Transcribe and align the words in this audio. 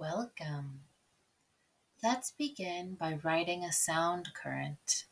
Welcome. 0.00 0.80
Let's 2.02 2.30
begin 2.30 2.94
by 2.98 3.18
writing 3.22 3.64
a 3.64 3.70
sound 3.70 4.30
current, 4.32 5.04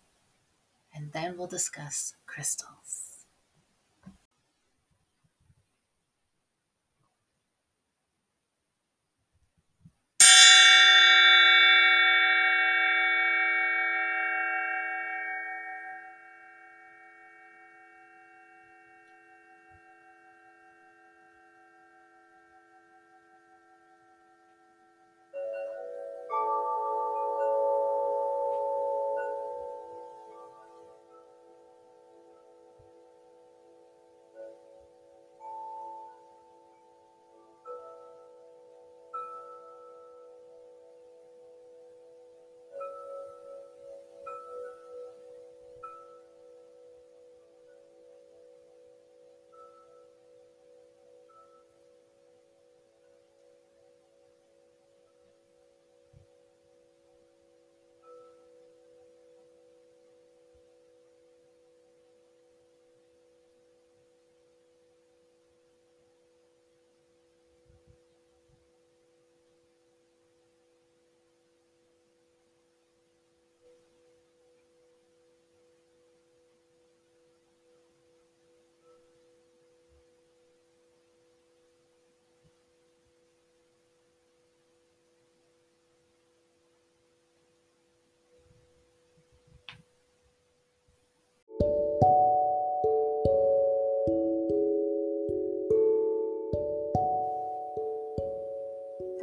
and 0.95 1.13
then 1.13 1.37
we'll 1.37 1.47
discuss 1.47 2.15
crystals. 2.27 3.08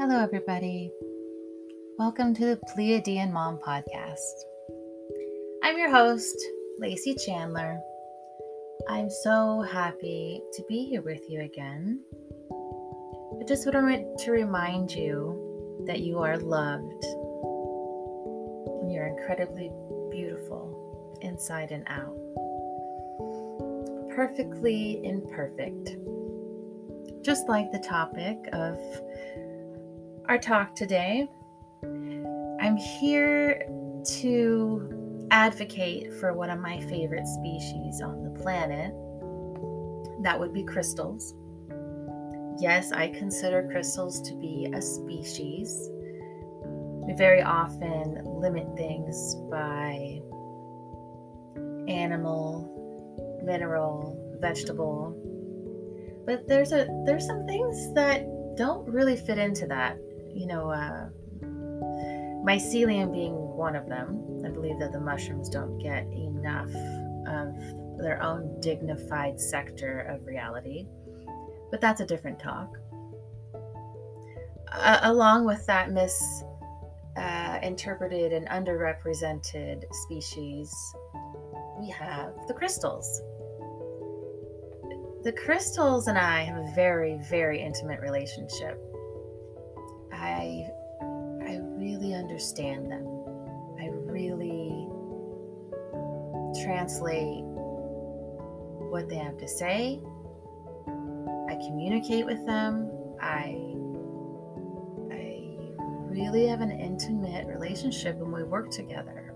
Hello, 0.07 0.21
everybody. 0.21 0.91
Welcome 1.97 2.35
to 2.35 2.45
the 2.45 2.59
Pleiadian 2.69 3.31
Mom 3.31 3.57
Podcast. 3.57 4.43
I'm 5.63 5.79
your 5.79 5.89
host, 5.89 6.35
Lacey 6.77 7.15
Chandler. 7.15 7.79
I'm 8.87 9.09
so 9.09 9.61
happy 9.61 10.43
to 10.53 10.63
be 10.69 10.85
here 10.85 11.01
with 11.01 11.27
you 11.27 11.41
again. 11.41 12.01
I 13.41 13.45
just 13.47 13.65
wanted 13.65 14.05
to 14.19 14.31
remind 14.31 14.91
you 14.91 15.81
that 15.87 16.01
you 16.01 16.19
are 16.19 16.37
loved 16.37 17.03
and 18.83 18.93
you're 18.93 19.07
incredibly 19.07 19.71
beautiful 20.11 21.17
inside 21.23 21.71
and 21.71 21.83
out. 21.87 22.15
Perfectly 24.15 25.03
imperfect. 25.03 25.97
Just 27.23 27.49
like 27.49 27.71
the 27.71 27.79
topic 27.79 28.37
of 28.53 28.77
our 30.27 30.37
talk 30.39 30.73
today. 30.73 31.27
I'm 31.83 32.77
here 32.77 33.67
to 34.21 35.27
advocate 35.29 36.13
for 36.19 36.33
one 36.33 36.49
of 36.49 36.59
my 36.59 36.79
favorite 36.81 37.27
species 37.27 38.01
on 38.01 38.23
the 38.23 38.39
planet. 38.41 38.91
That 40.23 40.39
would 40.39 40.51
be 40.51 40.63
crystals. 40.63 41.35
Yes, 42.59 42.91
I 42.91 43.09
consider 43.09 43.67
crystals 43.71 44.21
to 44.21 44.35
be 44.35 44.67
a 44.73 44.81
species. 44.81 45.89
We 46.63 47.13
very 47.13 47.43
often 47.43 48.23
limit 48.25 48.65
things 48.75 49.35
by 49.51 50.21
animal, 51.87 53.41
mineral, 53.43 54.37
vegetable. 54.41 55.13
But 56.25 56.47
there's 56.47 56.71
a 56.71 56.87
there's 57.05 57.27
some 57.27 57.45
things 57.45 57.93
that 57.93 58.25
don't 58.57 58.87
really 58.87 59.17
fit 59.17 59.37
into 59.37 59.67
that 59.67 59.99
you 60.35 60.47
know, 60.47 60.69
uh, 60.69 61.07
mycelium 62.45 63.11
being 63.11 63.33
one 63.33 63.75
of 63.75 63.87
them. 63.87 64.21
I 64.45 64.49
believe 64.49 64.77
that 64.79 64.91
the 64.91 64.99
mushrooms 64.99 65.49
don't 65.49 65.79
get 65.79 66.05
enough 66.11 66.69
of 67.25 67.55
their 67.97 68.21
own 68.21 68.59
dignified 68.59 69.39
sector 69.39 70.01
of 70.01 70.27
reality, 70.27 70.85
but 71.71 71.81
that's 71.81 72.01
a 72.01 72.05
different 72.05 72.37
talk. 72.37 72.77
Uh, 74.71 74.99
along 75.03 75.45
with 75.45 75.65
that 75.67 75.91
misinterpreted 75.91 78.33
uh, 78.33 78.35
and 78.35 78.47
underrepresented 78.49 79.85
species, 80.03 80.75
we 81.79 81.89
have 81.89 82.33
the 82.47 82.53
crystals. 82.53 83.21
The 85.23 85.31
crystals 85.31 86.07
and 86.07 86.17
I 86.17 86.43
have 86.43 86.57
a 86.57 86.69
very, 86.75 87.17
very 87.29 87.61
intimate 87.61 88.01
relationship. 88.01 88.81
I 90.25 90.71
I 91.47 91.59
really 91.61 92.15
understand 92.15 92.91
them. 92.91 93.05
I 93.79 93.89
really 93.89 94.87
translate 96.63 97.43
what 98.89 99.07
they 99.07 99.17
have 99.17 99.37
to 99.37 99.47
say. 99.47 100.01
I 100.87 101.55
communicate 101.67 102.25
with 102.25 102.43
them. 102.47 102.89
I 103.21 103.75
I 105.11 105.47
really 106.09 106.47
have 106.47 106.61
an 106.61 106.71
intimate 106.71 107.45
relationship 107.45 108.17
when 108.17 108.31
we 108.31 108.43
work 108.43 108.71
together. 108.71 109.33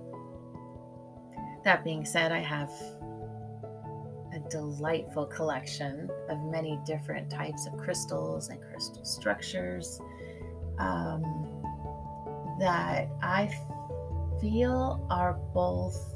That 1.65 1.83
being 1.83 2.03
said, 2.03 2.31
I 2.31 2.39
have 2.39 2.71
a 4.33 4.39
delightful 4.49 5.25
collection 5.25 6.09
of 6.29 6.41
many 6.45 6.79
different 6.85 7.29
types 7.29 7.67
of 7.67 7.77
crystals 7.77 8.49
and 8.49 8.59
crystal 8.61 9.05
structures 9.05 9.99
um, 10.79 11.21
that 12.59 13.07
I 13.21 13.49
feel 14.41 15.05
are 15.09 15.33
both 15.53 16.13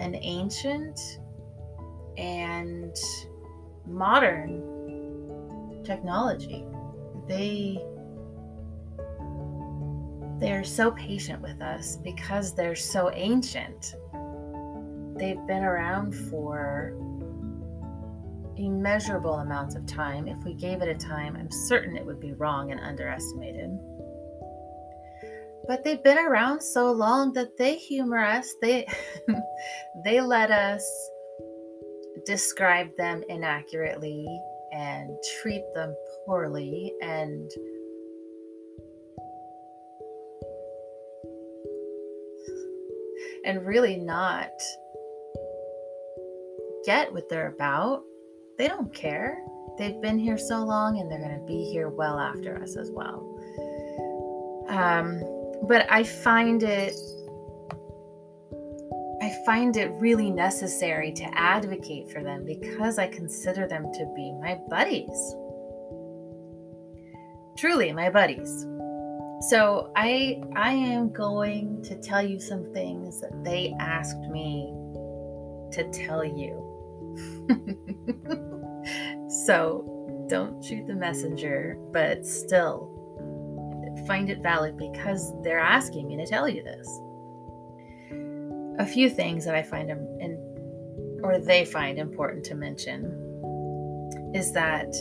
an 0.00 0.14
ancient 0.14 1.00
and 2.16 2.94
modern 3.86 5.82
technology. 5.84 6.64
They 7.26 7.82
they're 10.38 10.64
so 10.64 10.90
patient 10.90 11.40
with 11.40 11.62
us 11.62 11.96
because 11.96 12.54
they're 12.54 12.76
so 12.76 13.10
ancient. 13.12 13.94
They've 15.16 15.46
been 15.46 15.64
around 15.64 16.14
for 16.14 16.94
immeasurable 18.56 19.34
amounts 19.34 19.74
of 19.74 19.86
time. 19.86 20.28
If 20.28 20.42
we 20.44 20.54
gave 20.54 20.82
it 20.82 20.88
a 20.88 20.94
time, 20.94 21.36
I'm 21.36 21.50
certain 21.50 21.96
it 21.96 22.04
would 22.04 22.20
be 22.20 22.32
wrong 22.32 22.72
and 22.72 22.80
underestimated. 22.80 23.78
But 25.66 25.82
they've 25.82 26.02
been 26.02 26.18
around 26.18 26.62
so 26.62 26.92
long 26.92 27.32
that 27.32 27.56
they 27.58 27.76
humor 27.76 28.18
us. 28.18 28.54
They 28.62 28.86
they 30.04 30.20
let 30.20 30.50
us 30.50 30.84
describe 32.24 32.96
them 32.96 33.22
inaccurately 33.28 34.26
and 34.72 35.10
treat 35.40 35.62
them 35.74 35.94
poorly 36.24 36.92
and 37.02 37.50
and 43.44 43.64
really 43.64 43.96
not 43.96 44.50
get 46.84 47.12
what 47.12 47.28
they're 47.28 47.52
about 47.52 48.02
they 48.58 48.68
don't 48.68 48.92
care. 48.92 49.42
They've 49.78 50.00
been 50.00 50.18
here 50.18 50.38
so 50.38 50.64
long 50.64 50.98
and 50.98 51.10
they're 51.10 51.18
going 51.18 51.38
to 51.38 51.46
be 51.46 51.64
here 51.64 51.88
well 51.88 52.18
after 52.18 52.60
us 52.62 52.76
as 52.76 52.90
well. 52.90 53.22
Um, 54.68 55.22
but 55.68 55.86
I 55.90 56.02
find 56.02 56.62
it 56.62 56.94
I 59.22 59.34
find 59.46 59.76
it 59.76 59.90
really 59.92 60.30
necessary 60.30 61.10
to 61.12 61.24
advocate 61.34 62.10
for 62.12 62.22
them 62.22 62.44
because 62.44 62.98
I 62.98 63.08
consider 63.08 63.66
them 63.66 63.90
to 63.94 64.12
be 64.14 64.32
my 64.32 64.58
buddies. 64.68 65.34
Truly, 67.58 67.92
my 67.92 68.10
buddies. 68.10 68.66
So 69.48 69.90
I 69.96 70.42
I 70.54 70.72
am 70.72 71.12
going 71.12 71.82
to 71.82 71.96
tell 71.96 72.24
you 72.24 72.38
some 72.38 72.72
things 72.72 73.20
that 73.20 73.42
they 73.42 73.74
asked 73.80 74.20
me 74.30 74.72
to 75.72 75.90
tell 75.92 76.24
you. 76.24 76.65
so 79.46 80.26
don't 80.28 80.64
shoot 80.64 80.86
the 80.86 80.94
messenger, 80.94 81.78
but 81.92 82.26
still 82.26 82.92
find 84.06 84.30
it 84.30 84.42
valid 84.42 84.76
because 84.76 85.32
they're 85.42 85.58
asking 85.58 86.06
me 86.06 86.16
to 86.16 86.26
tell 86.26 86.48
you 86.48 86.62
this. 86.62 87.00
A 88.78 88.86
few 88.86 89.08
things 89.08 89.44
that 89.44 89.54
I 89.54 89.62
find 89.62 89.90
in, 89.90 91.20
or 91.22 91.38
they 91.38 91.64
find 91.64 91.98
important 91.98 92.44
to 92.46 92.54
mention 92.54 93.22
is 94.34 94.52
that 94.52 94.94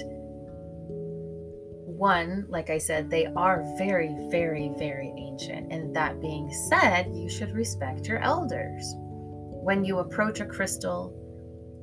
one, 1.86 2.46
like 2.50 2.70
I 2.70 2.78
said, 2.78 3.10
they 3.10 3.26
are 3.38 3.64
very, 3.78 4.16
very, 4.30 4.72
very 4.78 5.14
ancient. 5.18 5.72
And 5.72 5.96
that 5.96 6.22
being 6.22 6.52
said, 6.70 7.08
you 7.14 7.30
should 7.30 7.54
respect 7.54 8.08
your 8.08 8.20
elders. 8.20 8.94
When 8.98 9.84
you 9.84 10.00
approach 10.00 10.42
a 10.42 10.46
crystal, 10.46 11.14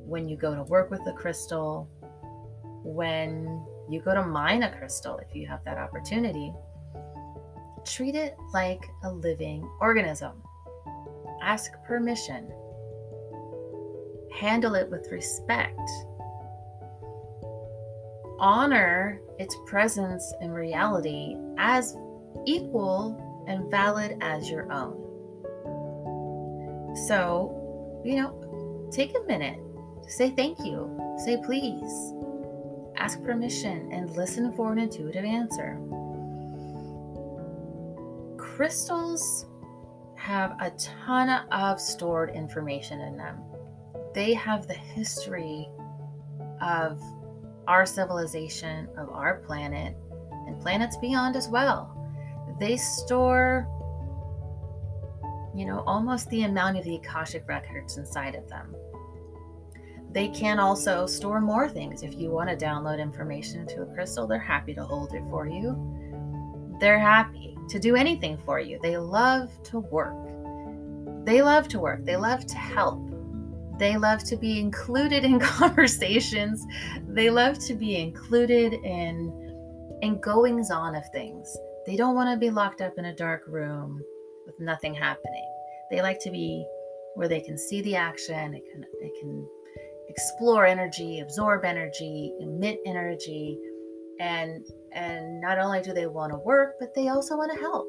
when 0.05 0.27
you 0.27 0.37
go 0.37 0.53
to 0.53 0.63
work 0.63 0.89
with 0.89 1.01
a 1.07 1.13
crystal, 1.13 1.89
when 2.83 3.65
you 3.89 4.01
go 4.01 4.13
to 4.13 4.23
mine 4.23 4.63
a 4.63 4.77
crystal, 4.77 5.17
if 5.17 5.35
you 5.35 5.47
have 5.47 5.63
that 5.65 5.77
opportunity, 5.77 6.53
treat 7.85 8.15
it 8.15 8.35
like 8.53 8.83
a 9.03 9.11
living 9.11 9.69
organism. 9.81 10.41
Ask 11.41 11.71
permission. 11.85 12.51
Handle 14.31 14.75
it 14.75 14.89
with 14.89 15.11
respect 15.11 15.79
honor 18.43 19.21
its 19.39 19.55
presence 19.65 20.33
and 20.41 20.53
reality 20.53 21.37
as 21.57 21.95
equal 22.45 23.45
and 23.47 23.71
valid 23.71 24.17
as 24.19 24.49
your 24.49 24.69
own. 24.69 24.99
So, 27.07 28.01
you 28.03 28.17
know, 28.17 28.89
take 28.91 29.15
a 29.15 29.21
minute, 29.27 29.59
say 30.07 30.31
thank 30.31 30.59
you, 30.59 31.15
say 31.23 31.37
please, 31.43 32.13
ask 32.97 33.21
permission, 33.23 33.91
and 33.91 34.09
listen 34.15 34.53
for 34.53 34.71
an 34.71 34.79
intuitive 34.79 35.25
answer. 35.25 35.77
Crystals 38.37 39.47
have 40.15 40.55
a 40.61 40.71
ton 40.71 41.29
of 41.51 41.79
stored 41.81 42.29
information 42.29 43.01
in 43.01 43.17
them. 43.17 43.39
They 44.13 44.33
have 44.33 44.67
the 44.67 44.73
history 44.73 45.69
of 46.61 47.01
our 47.67 47.85
civilization, 47.85 48.87
of 48.97 49.09
our 49.09 49.37
planet, 49.37 49.95
and 50.47 50.61
planets 50.61 50.97
beyond 50.97 51.35
as 51.35 51.49
well. 51.49 51.89
They 52.59 52.77
store, 52.77 53.67
you 55.55 55.65
know, 55.65 55.83
almost 55.87 56.29
the 56.29 56.43
amount 56.43 56.77
of 56.77 56.83
the 56.83 56.95
Akashic 56.95 57.47
records 57.47 57.97
inside 57.97 58.35
of 58.35 58.47
them. 58.47 58.75
They 60.13 60.27
can 60.29 60.59
also 60.59 61.07
store 61.07 61.41
more 61.41 61.67
things. 61.67 62.03
If 62.03 62.15
you 62.15 62.29
want 62.29 62.49
to 62.49 62.65
download 62.65 62.99
information 62.99 63.61
into 63.61 63.81
a 63.81 63.93
crystal, 63.93 64.27
they're 64.27 64.39
happy 64.39 64.73
to 64.75 64.83
hold 64.83 65.13
it 65.13 65.23
for 65.29 65.47
you. 65.47 65.75
They're 66.79 66.99
happy 66.99 67.57
to 67.69 67.79
do 67.79 67.95
anything 67.95 68.37
for 68.45 68.59
you. 68.59 68.79
They 68.83 68.97
love 68.97 69.49
to 69.63 69.79
work. 69.79 70.13
They 71.25 71.41
love 71.41 71.67
to 71.69 71.79
work. 71.79 72.05
They 72.05 72.15
love 72.15 72.45
to 72.45 72.57
help. 72.57 73.09
They 73.79 73.97
love 73.97 74.23
to 74.25 74.35
be 74.35 74.59
included 74.59 75.25
in 75.25 75.39
conversations. 75.59 76.63
They 77.07 77.31
love 77.31 77.57
to 77.65 77.73
be 77.73 77.97
included 77.97 78.73
in 78.73 79.39
in 80.03 80.19
goings 80.19 80.69
on 80.69 80.95
of 80.95 81.03
things. 81.11 81.55
They 81.85 81.95
don't 81.95 82.13
want 82.13 82.29
to 82.29 82.37
be 82.37 82.51
locked 82.51 82.81
up 82.81 82.97
in 82.97 83.05
a 83.05 83.15
dark 83.15 83.43
room 83.47 84.01
with 84.45 84.59
nothing 84.59 84.93
happening. 84.93 85.49
They 85.89 86.01
like 86.01 86.19
to 86.21 86.29
be 86.29 86.67
where 87.15 87.27
they 87.27 87.39
can 87.39 87.57
see 87.57 87.81
the 87.81 87.95
action, 87.95 88.53
it 88.53 88.63
can 88.71 88.83
it 89.01 89.13
can 89.19 89.47
explore 90.13 90.65
energy, 90.65 91.21
absorb 91.21 91.65
energy, 91.65 92.33
emit 92.39 92.79
energy, 92.85 93.57
and 94.19 94.65
and 94.91 95.41
not 95.41 95.57
only 95.57 95.81
do 95.81 95.91
they 95.91 96.05
want 96.05 96.31
to 96.31 96.37
work, 96.37 96.75
but 96.79 96.93
they 96.93 97.07
also 97.07 97.35
want 97.35 97.51
to 97.51 97.59
help. 97.59 97.87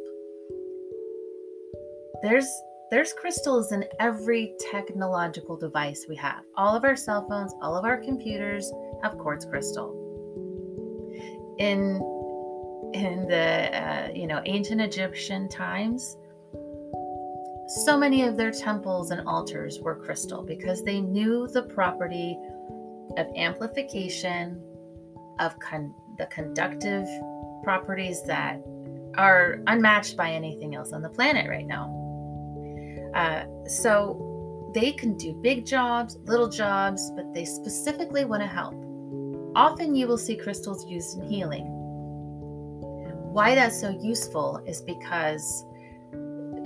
There's 2.23 2.49
there's 2.91 3.13
crystals 3.13 3.73
in 3.73 3.85
every 4.01 4.55
technological 4.71 5.57
device 5.57 6.07
we 6.09 6.17
have. 6.17 6.43
All 6.57 6.75
of 6.75 6.85
our 6.85 6.97
cell 6.97 7.27
phones, 7.29 7.53
all 7.61 7.77
of 7.77 7.85
our 7.85 7.99
computers 7.99 8.73
have 9.03 9.19
quartz 9.19 9.45
crystal. 9.45 10.01
In 11.59 12.01
in 12.95 13.29
the 13.29 13.47
uh, 13.85 14.09
you 14.15 14.27
know 14.27 14.41
ancient 14.47 14.81
Egyptian 14.81 15.49
times, 15.49 16.17
so 17.67 17.97
many 17.97 18.25
of 18.25 18.37
their 18.37 18.51
temples 18.51 19.11
and 19.11 19.27
altars 19.27 19.81
were 19.81 19.97
crystal 19.97 20.43
because 20.43 20.83
they 20.83 21.01
knew 21.01 21.49
the 21.49 21.63
property 21.63 22.39
of 23.17 23.27
amplification, 23.37 24.61
of 25.41 25.59
con- 25.59 25.95
the 26.19 26.27
conductive 26.27 27.07
properties 27.63 28.23
that 28.25 28.63
are 29.17 29.61
unmatched 29.67 30.17
by 30.17 30.31
anything 30.31 30.75
else 30.75 30.93
on 30.93 31.03
the 31.03 31.09
planet 31.09 31.49
right 31.49 31.67
now. 31.67 31.91
Uh, 33.15 33.45
so 33.67 34.71
they 34.75 34.93
can 34.93 35.17
do 35.17 35.33
big 35.33 35.65
jobs, 35.65 36.19
little 36.25 36.49
jobs, 36.49 37.13
but 37.17 37.33
they 37.33 37.45
specifically 37.45 38.25
want 38.25 38.43
to 38.43 38.47
help. 38.47 38.75
Often 39.55 39.95
you 39.95 40.09
will 40.09 40.19
see 40.19 40.37
crystals 40.37 40.85
used 40.87 41.17
in 41.17 41.29
healing. 41.29 41.65
Why 43.33 43.55
that's 43.55 43.81
so 43.81 43.91
useful 43.91 44.63
is 44.67 44.81
because, 44.83 45.65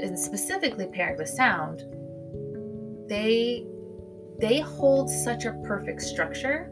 and 0.01 0.19
specifically 0.19 0.87
paired 0.87 1.19
with 1.19 1.29
sound, 1.29 1.83
they 3.09 3.67
they 4.39 4.61
hold 4.61 5.11
such 5.11 5.47
a 5.47 5.53
perfect 5.65 6.01
structure 6.01 6.71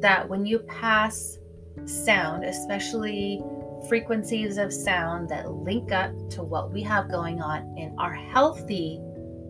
that 0.00 0.28
when 0.28 0.44
you 0.44 0.58
pass 0.60 1.38
sound, 1.84 2.44
especially 2.44 3.42
frequencies 3.88 4.58
of 4.58 4.72
sound 4.72 5.28
that 5.28 5.50
link 5.50 5.92
up 5.92 6.12
to 6.30 6.42
what 6.42 6.72
we 6.72 6.82
have 6.82 7.10
going 7.10 7.40
on 7.40 7.76
in 7.78 7.94
our 7.98 8.12
healthy 8.12 9.00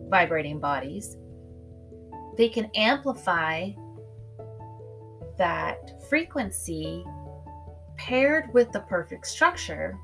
vibrating 0.08 0.60
bodies, 0.60 1.16
they 2.36 2.48
can 2.48 2.70
amplify 2.74 3.70
that 5.38 6.02
frequency 6.08 7.04
paired 7.96 8.52
with 8.52 8.70
the 8.72 8.80
perfect 8.80 9.26
structure, 9.26 9.98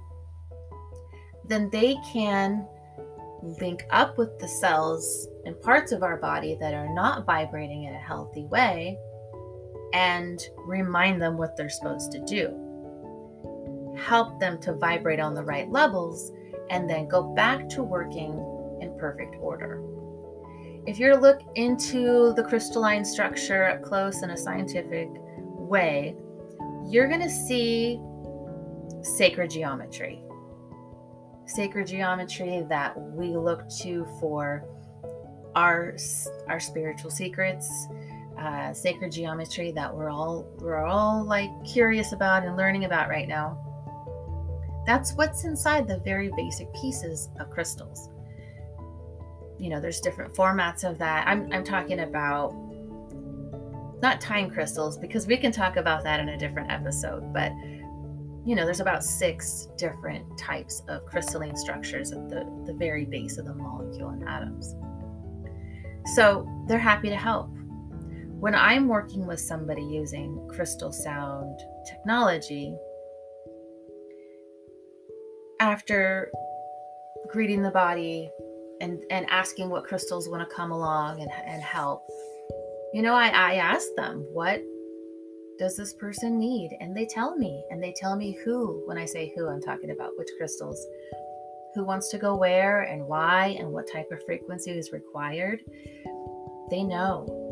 then 1.46 1.68
they 1.71 1.97
can 2.12 2.66
link 3.42 3.85
up 3.90 4.18
with 4.18 4.38
the 4.38 4.49
cells 4.49 5.28
and 5.45 5.61
parts 5.62 5.92
of 5.92 6.02
our 6.02 6.16
body 6.16 6.57
that 6.61 6.75
are 6.75 6.92
not 6.92 7.25
vibrating 7.25 7.85
in 7.85 7.95
a 7.95 7.99
healthy 7.99 8.45
way 8.47 8.99
and 9.95 10.49
remind 10.66 11.21
them 11.21 11.37
what 11.37 11.57
they're 11.57 11.71
supposed 11.71 12.12
to 12.12 12.18
do 12.25 12.68
help 13.99 14.38
them 14.38 14.59
to 14.61 14.73
vibrate 14.75 15.21
on 15.21 15.35
the 15.35 15.42
right 15.42 15.71
levels, 15.71 16.33
and 16.71 16.88
then 16.88 17.09
go 17.09 17.35
back 17.35 17.68
to 17.68 17.83
working 17.83 18.33
in 18.80 18.97
perfect 18.99 19.37
order. 19.40 19.83
If 20.87 20.99
you 20.99 21.14
look 21.16 21.40
into 21.57 22.33
the 22.35 22.45
crystalline 22.45 23.04
structure 23.04 23.64
up 23.64 23.83
close 23.83 24.23
in 24.23 24.30
a 24.30 24.37
scientific 24.37 25.09
way, 25.11 26.16
you're 26.87 27.09
going 27.09 27.21
to 27.21 27.30
see 27.30 28.00
sacred 29.02 29.50
geometry. 29.50 30.23
Sacred 31.49 31.87
geometry 31.87 32.64
that 32.69 32.99
we 33.12 33.37
look 33.37 33.69
to 33.81 34.07
for 34.21 34.64
our 35.55 35.97
our 36.47 36.61
spiritual 36.61 37.11
secrets, 37.11 37.88
uh, 38.38 38.73
sacred 38.73 39.11
geometry 39.11 39.73
that 39.73 39.95
we're 39.95 40.11
all 40.11 40.47
we're 40.59 40.85
all 40.85 41.25
like 41.25 41.50
curious 41.64 42.12
about 42.12 42.45
and 42.45 42.57
learning 42.57 42.85
about 42.85 43.09
right 43.09 43.26
now. 43.26 43.64
That's 44.87 45.14
what's 45.14 45.45
inside 45.45 45.88
the 45.88 45.99
very 45.99 46.31
basic 46.37 46.73
pieces 46.75 47.28
of 47.40 47.50
crystals. 47.50 48.09
You 49.59 49.71
know, 49.71 49.81
there's 49.81 50.00
different 50.00 50.35
formats 50.35 50.88
of 50.88 50.99
that. 50.99 51.26
I'm, 51.26 51.52
I'm 51.52 51.64
talking 51.64 52.00
about 52.00 52.55
not 54.00 54.21
time 54.21 54.49
crystals 54.50 54.97
because 54.97 55.26
we 55.26 55.37
can 55.37 55.50
talk 55.50 55.76
about 55.76 56.05
that 56.05 56.21
in 56.21 56.28
a 56.31 56.38
different 56.38 56.71
episode, 56.71 57.33
but 57.33 57.52
you 58.49 58.55
know, 58.55 58.64
there's 58.64 58.81
about 58.81 59.05
six 59.05 59.69
different 59.76 60.38
types 60.38 60.83
of 60.88 61.05
crystalline 61.05 61.55
structures 61.55 62.12
at 62.12 62.31
the, 62.31 62.50
the 62.64 62.73
very 62.73 63.05
base 63.05 63.37
of 63.37 63.45
the 63.45 63.52
molecule 63.52 64.09
and 64.09 64.26
atoms. 64.26 64.75
So 66.14 66.49
they're 66.67 66.78
happy 66.78 67.11
to 67.11 67.17
help. 67.17 67.50
When 68.40 68.55
I'm 68.55 68.88
working 68.88 69.26
with 69.26 69.38
somebody 69.38 69.83
using 69.83 70.49
crystal 70.49 70.93
sound 70.93 71.61
technology, 71.87 72.75
after 75.61 76.31
greeting 77.31 77.61
the 77.61 77.71
body 77.71 78.31
and 78.81 79.02
and 79.11 79.28
asking 79.28 79.69
what 79.69 79.85
crystals 79.85 80.26
want 80.26 80.49
to 80.49 80.55
come 80.55 80.71
along 80.71 81.21
and, 81.21 81.31
and 81.47 81.61
help 81.61 82.07
you 82.95 83.02
know 83.02 83.12
I, 83.12 83.26
I 83.26 83.55
ask 83.55 83.88
them 83.97 84.25
what 84.33 84.62
does 85.59 85.77
this 85.77 85.93
person 85.95 86.38
need? 86.38 86.77
And 86.81 86.97
they 86.97 87.07
tell 87.07 87.37
me, 87.37 87.65
and 87.71 87.83
they 87.83 87.93
tell 87.97 88.17
me 88.17 88.38
who. 88.45 88.83
When 88.87 88.97
I 88.97 89.05
say 89.05 89.33
who, 89.37 89.49
I'm 89.49 89.61
talking 89.61 89.91
about 89.91 90.12
which 90.17 90.29
crystals, 90.38 90.87
who 91.75 91.85
wants 91.85 92.09
to 92.11 92.19
go 92.19 92.37
where 92.37 92.83
and 92.83 93.05
why, 93.05 93.57
and 93.59 93.73
what 93.73 93.91
type 93.91 94.11
of 94.12 94.25
frequency 94.25 94.71
is 94.71 94.93
required. 94.93 95.61
They 96.71 96.83
know 96.83 97.49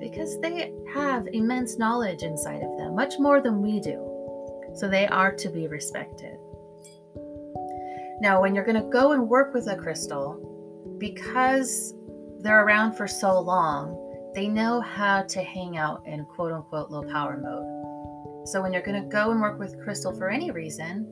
because 0.00 0.40
they 0.40 0.72
have 0.92 1.28
immense 1.32 1.78
knowledge 1.78 2.22
inside 2.22 2.60
of 2.62 2.76
them, 2.76 2.96
much 2.96 3.14
more 3.20 3.40
than 3.40 3.62
we 3.62 3.78
do. 3.78 4.08
So 4.74 4.88
they 4.88 5.06
are 5.06 5.32
to 5.32 5.48
be 5.48 5.68
respected. 5.68 6.36
Now, 8.20 8.40
when 8.40 8.54
you're 8.54 8.64
going 8.64 8.82
to 8.82 8.88
go 8.88 9.12
and 9.12 9.28
work 9.28 9.54
with 9.54 9.68
a 9.68 9.76
crystal, 9.76 10.96
because 10.98 11.94
they're 12.40 12.64
around 12.64 12.94
for 12.94 13.06
so 13.06 13.38
long, 13.38 13.94
they 14.34 14.48
know 14.48 14.80
how 14.80 15.22
to 15.22 15.42
hang 15.42 15.76
out 15.76 16.02
in 16.06 16.24
quote 16.24 16.52
unquote 16.52 16.90
low 16.90 17.02
power 17.12 17.36
mode. 17.36 18.48
So 18.48 18.62
when 18.62 18.72
you're 18.72 18.82
going 18.82 19.00
to 19.02 19.08
go 19.08 19.30
and 19.30 19.40
work 19.40 19.58
with 19.58 19.78
crystal 19.82 20.12
for 20.12 20.30
any 20.30 20.50
reason, 20.50 21.06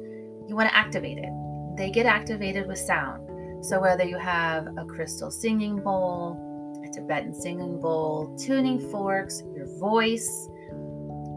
you 0.49 0.57
want 0.57 0.69
to 0.69 0.77
activate 0.77 1.19
it. 1.19 1.31
They 1.77 1.91
get 1.91 2.07
activated 2.07 2.67
with 2.67 2.79
sound. 2.79 3.65
So 3.65 3.81
whether 3.81 4.05
you 4.05 4.19
have 4.19 4.67
a 4.79 4.85
crystal 4.87 5.31
singing 5.31 5.81
bowl, 5.81 6.83
a 6.85 6.93
Tibetan 6.93 7.35
singing 7.35 7.79
bowl, 7.79 8.35
tuning 8.37 8.81
forks, 8.91 9.43
your 9.55 9.67
voice, 9.79 10.49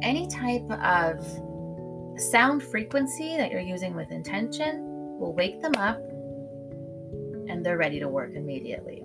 any 0.02 0.28
type 0.28 0.70
of 0.72 1.20
sound 2.20 2.64
frequency 2.64 3.36
that 3.38 3.52
you're 3.52 3.60
using 3.60 3.94
with 3.94 4.12
intention 4.12 4.84
will 5.20 5.34
wake 5.34 5.62
them 5.62 5.76
up 5.76 5.98
and 7.50 7.66
they're 7.66 7.78
ready 7.78 8.00
to 8.00 8.08
work 8.08 8.36
immediately 8.36 9.03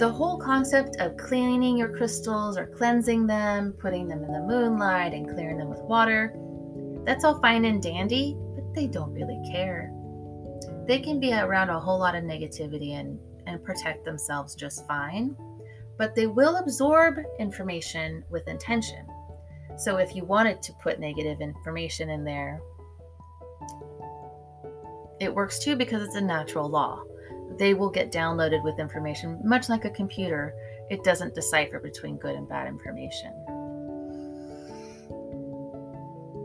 the 0.00 0.10
whole 0.10 0.38
concept 0.38 0.96
of 0.96 1.14
cleaning 1.18 1.76
your 1.76 1.94
crystals 1.94 2.56
or 2.56 2.66
cleansing 2.68 3.26
them, 3.26 3.74
putting 3.78 4.08
them 4.08 4.24
in 4.24 4.32
the 4.32 4.40
moonlight 4.40 5.12
and 5.12 5.28
clearing 5.28 5.58
them 5.58 5.68
with 5.68 5.82
water, 5.82 6.34
that's 7.04 7.22
all 7.22 7.38
fine 7.42 7.66
and 7.66 7.82
dandy, 7.82 8.34
but 8.54 8.64
they 8.74 8.86
don't 8.86 9.12
really 9.12 9.38
care. 9.52 9.92
They 10.88 11.00
can 11.00 11.20
be 11.20 11.34
around 11.34 11.68
a 11.68 11.78
whole 11.78 11.98
lot 11.98 12.14
of 12.14 12.24
negativity 12.24 12.98
and, 12.98 13.20
and 13.46 13.62
protect 13.62 14.06
themselves 14.06 14.54
just 14.54 14.86
fine, 14.86 15.36
but 15.98 16.14
they 16.14 16.26
will 16.26 16.56
absorb 16.56 17.18
information 17.38 18.24
with 18.30 18.48
intention. 18.48 19.06
So 19.76 19.98
if 19.98 20.16
you 20.16 20.24
wanted 20.24 20.62
to 20.62 20.72
put 20.82 20.98
negative 20.98 21.42
information 21.42 22.08
in 22.08 22.24
there, 22.24 22.58
it 25.20 25.34
works 25.34 25.58
too 25.58 25.76
because 25.76 26.02
it's 26.02 26.16
a 26.16 26.22
natural 26.22 26.70
law 26.70 27.02
they 27.58 27.74
will 27.74 27.90
get 27.90 28.12
downloaded 28.12 28.62
with 28.62 28.78
information, 28.78 29.38
much 29.44 29.68
like 29.68 29.84
a 29.84 29.90
computer. 29.90 30.54
It 30.90 31.04
doesn't 31.04 31.34
decipher 31.34 31.78
between 31.78 32.16
good 32.16 32.34
and 32.34 32.48
bad 32.48 32.68
information. 32.68 33.32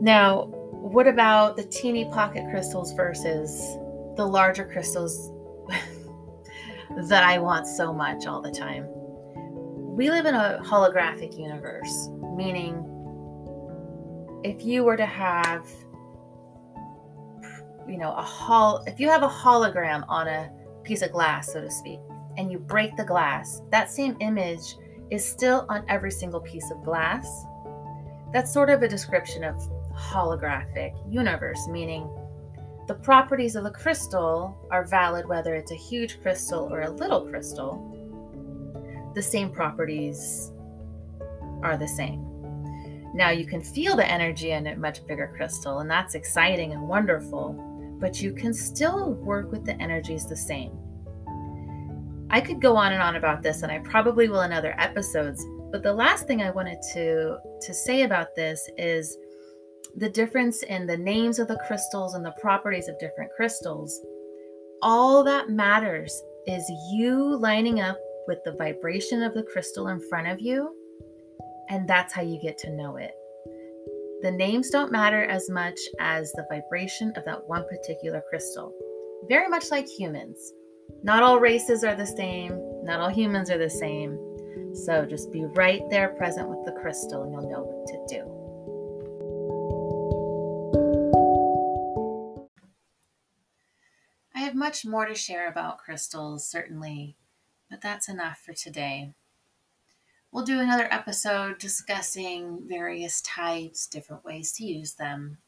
Now, 0.00 0.44
what 0.70 1.06
about 1.06 1.56
the 1.56 1.64
teeny 1.64 2.04
pocket 2.06 2.44
crystals 2.50 2.92
versus 2.92 3.60
the 4.16 4.26
larger 4.26 4.64
crystals 4.64 5.32
that 7.08 7.24
I 7.24 7.38
want 7.38 7.66
so 7.66 7.92
much 7.92 8.26
all 8.26 8.42
the 8.42 8.50
time? 8.50 8.86
We 9.96 10.10
live 10.10 10.26
in 10.26 10.34
a 10.34 10.60
holographic 10.62 11.38
universe, 11.38 12.08
meaning 12.36 12.84
if 14.44 14.64
you 14.64 14.84
were 14.84 14.96
to 14.96 15.06
have 15.06 15.66
you 17.88 17.98
know 17.98 18.12
a 18.12 18.22
hol 18.22 18.82
if 18.86 19.00
you 19.00 19.08
have 19.08 19.22
a 19.22 19.28
hologram 19.28 20.04
on 20.08 20.28
a 20.28 20.50
piece 20.86 21.02
of 21.02 21.12
glass, 21.12 21.52
so 21.52 21.60
to 21.60 21.70
speak, 21.70 22.00
and 22.38 22.50
you 22.50 22.58
break 22.58 22.96
the 22.96 23.04
glass, 23.04 23.60
that 23.70 23.90
same 23.90 24.16
image 24.20 24.76
is 25.10 25.28
still 25.28 25.66
on 25.68 25.84
every 25.88 26.10
single 26.10 26.40
piece 26.40 26.70
of 26.70 26.82
glass. 26.84 27.44
That's 28.32 28.52
sort 28.52 28.70
of 28.70 28.82
a 28.82 28.88
description 28.88 29.44
of 29.44 29.56
holographic 29.94 30.94
universe, 31.12 31.66
meaning 31.68 32.08
the 32.86 32.94
properties 32.94 33.56
of 33.56 33.64
the 33.64 33.70
crystal 33.70 34.56
are 34.70 34.84
valid 34.84 35.28
whether 35.28 35.54
it's 35.54 35.72
a 35.72 35.76
huge 35.76 36.20
crystal 36.22 36.72
or 36.72 36.82
a 36.82 36.90
little 36.90 37.26
crystal. 37.26 37.92
The 39.14 39.22
same 39.22 39.50
properties 39.50 40.52
are 41.62 41.76
the 41.76 41.88
same. 41.88 42.22
Now 43.14 43.30
you 43.30 43.46
can 43.46 43.62
feel 43.62 43.96
the 43.96 44.08
energy 44.08 44.50
in 44.52 44.66
a 44.66 44.76
much 44.76 45.04
bigger 45.06 45.32
crystal, 45.34 45.78
and 45.78 45.90
that's 45.90 46.14
exciting 46.14 46.72
and 46.72 46.86
wonderful 46.86 47.75
but 47.98 48.20
you 48.20 48.32
can 48.32 48.52
still 48.52 49.14
work 49.14 49.50
with 49.50 49.64
the 49.64 49.80
energies 49.80 50.26
the 50.26 50.36
same. 50.36 50.78
I 52.30 52.40
could 52.40 52.60
go 52.60 52.76
on 52.76 52.92
and 52.92 53.02
on 53.02 53.16
about 53.16 53.42
this, 53.42 53.62
and 53.62 53.70
I 53.70 53.78
probably 53.78 54.28
will 54.28 54.42
in 54.42 54.52
other 54.52 54.74
episodes. 54.78 55.44
But 55.70 55.82
the 55.82 55.92
last 55.92 56.26
thing 56.26 56.42
I 56.42 56.50
wanted 56.50 56.78
to, 56.94 57.38
to 57.60 57.74
say 57.74 58.02
about 58.02 58.34
this 58.34 58.68
is 58.76 59.16
the 59.96 60.10
difference 60.10 60.62
in 60.62 60.86
the 60.86 60.96
names 60.96 61.38
of 61.38 61.48
the 61.48 61.58
crystals 61.66 62.14
and 62.14 62.24
the 62.24 62.34
properties 62.40 62.88
of 62.88 62.98
different 62.98 63.30
crystals. 63.36 63.98
All 64.82 65.24
that 65.24 65.48
matters 65.48 66.22
is 66.46 66.70
you 66.92 67.36
lining 67.36 67.80
up 67.80 67.98
with 68.28 68.38
the 68.44 68.52
vibration 68.52 69.22
of 69.22 69.34
the 69.34 69.44
crystal 69.44 69.88
in 69.88 70.00
front 70.08 70.26
of 70.26 70.40
you, 70.40 70.74
and 71.70 71.88
that's 71.88 72.12
how 72.12 72.22
you 72.22 72.38
get 72.40 72.58
to 72.58 72.70
know 72.72 72.96
it. 72.96 73.12
The 74.22 74.30
names 74.30 74.70
don't 74.70 74.90
matter 74.90 75.24
as 75.24 75.50
much 75.50 75.78
as 76.00 76.32
the 76.32 76.46
vibration 76.50 77.12
of 77.16 77.24
that 77.26 77.46
one 77.46 77.66
particular 77.68 78.22
crystal. 78.30 78.72
Very 79.28 79.46
much 79.46 79.70
like 79.70 79.86
humans. 79.86 80.54
Not 81.02 81.22
all 81.22 81.38
races 81.38 81.84
are 81.84 81.94
the 81.94 82.06
same, 82.06 82.58
not 82.82 82.98
all 82.98 83.10
humans 83.10 83.50
are 83.50 83.58
the 83.58 83.68
same. 83.68 84.18
So 84.74 85.04
just 85.04 85.30
be 85.32 85.44
right 85.44 85.82
there 85.90 86.08
present 86.08 86.48
with 86.48 86.64
the 86.64 86.72
crystal 86.80 87.24
and 87.24 87.32
you'll 87.32 87.50
know 87.50 87.62
what 87.62 87.86
to 87.88 88.06
do. 88.14 88.32
I 94.34 94.38
have 94.40 94.54
much 94.54 94.86
more 94.86 95.04
to 95.04 95.14
share 95.14 95.46
about 95.46 95.78
crystals, 95.78 96.48
certainly, 96.48 97.16
but 97.68 97.82
that's 97.82 98.08
enough 98.08 98.38
for 98.38 98.54
today. 98.54 99.12
We'll 100.36 100.44
do 100.44 100.60
another 100.60 100.86
episode 100.92 101.56
discussing 101.56 102.68
various 102.68 103.22
types, 103.22 103.86
different 103.86 104.22
ways 104.22 104.52
to 104.52 104.66
use 104.66 104.92
them. 104.92 105.38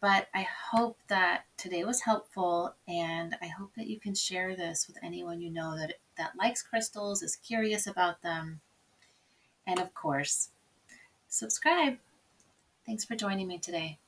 But 0.00 0.28
I 0.32 0.46
hope 0.70 1.00
that 1.08 1.46
today 1.56 1.82
was 1.82 2.02
helpful, 2.02 2.76
and 2.86 3.34
I 3.42 3.48
hope 3.48 3.72
that 3.76 3.88
you 3.88 3.98
can 3.98 4.14
share 4.14 4.54
this 4.54 4.86
with 4.86 4.98
anyone 5.02 5.40
you 5.40 5.50
know 5.50 5.76
that, 5.76 5.94
that 6.16 6.36
likes 6.38 6.62
crystals, 6.62 7.24
is 7.24 7.34
curious 7.34 7.88
about 7.88 8.22
them. 8.22 8.60
And 9.66 9.80
of 9.80 9.92
course, 9.94 10.50
subscribe. 11.26 11.96
Thanks 12.86 13.04
for 13.04 13.16
joining 13.16 13.48
me 13.48 13.58
today. 13.58 13.98